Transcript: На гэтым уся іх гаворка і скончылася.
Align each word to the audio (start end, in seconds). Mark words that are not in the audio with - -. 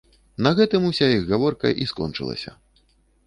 На 0.45 0.51
гэтым 0.59 0.87
уся 0.89 1.09
іх 1.17 1.21
гаворка 1.33 1.67
і 1.85 1.87
скончылася. 1.91 2.51